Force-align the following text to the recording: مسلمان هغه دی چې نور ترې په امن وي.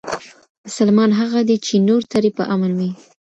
مسلمان 0.67 1.09
هغه 1.19 1.39
دی 1.49 1.57
چې 1.65 1.73
نور 1.87 2.01
ترې 2.11 2.29
په 2.37 2.43
امن 2.53 2.71
وي. 2.79 2.89